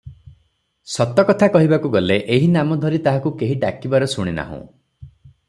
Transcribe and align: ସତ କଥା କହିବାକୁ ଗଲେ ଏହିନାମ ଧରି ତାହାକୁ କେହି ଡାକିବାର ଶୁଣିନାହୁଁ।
ସତ 0.93 1.25
କଥା 1.27 1.49
କହିବାକୁ 1.55 1.91
ଗଲେ 1.97 2.17
ଏହିନାମ 2.37 2.79
ଧରି 2.87 3.01
ତାହାକୁ 3.09 3.35
କେହି 3.43 3.61
ଡାକିବାର 3.67 4.11
ଶୁଣିନାହୁଁ। 4.17 4.61